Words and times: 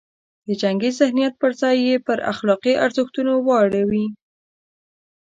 د 0.47 0.49
جنګي 0.61 0.91
ذهنیت 0.99 1.33
پر 1.41 1.51
ځای 1.61 1.75
یې 1.87 1.95
پر 2.07 2.17
اخلاقي 2.31 2.73
ارزښتونو 2.85 3.33
واړوي. 3.47 4.05